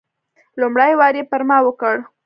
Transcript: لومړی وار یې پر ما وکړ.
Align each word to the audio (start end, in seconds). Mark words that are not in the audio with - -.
لومړی 0.59 0.91
وار 0.99 1.13
یې 1.19 1.23
پر 1.31 1.41
ما 1.49 1.57
وکړ. 1.65 1.95